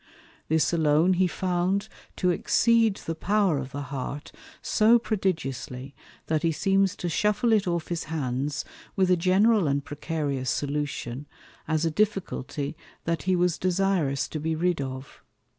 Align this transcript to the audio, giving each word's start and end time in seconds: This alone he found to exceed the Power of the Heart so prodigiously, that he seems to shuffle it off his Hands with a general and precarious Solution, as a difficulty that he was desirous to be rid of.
This 0.47 0.73
alone 0.73 1.13
he 1.13 1.27
found 1.27 1.87
to 2.15 2.31
exceed 2.31 2.95
the 2.95 3.13
Power 3.13 3.59
of 3.59 3.71
the 3.71 3.83
Heart 3.83 4.31
so 4.59 4.97
prodigiously, 4.97 5.93
that 6.25 6.41
he 6.41 6.51
seems 6.51 6.95
to 6.95 7.07
shuffle 7.07 7.53
it 7.53 7.67
off 7.67 7.89
his 7.89 8.05
Hands 8.05 8.65
with 8.95 9.11
a 9.11 9.15
general 9.15 9.67
and 9.67 9.85
precarious 9.85 10.49
Solution, 10.49 11.27
as 11.67 11.85
a 11.85 11.91
difficulty 11.91 12.75
that 13.03 13.21
he 13.29 13.35
was 13.35 13.59
desirous 13.59 14.27
to 14.29 14.39
be 14.39 14.55
rid 14.55 14.81
of. 14.81 15.21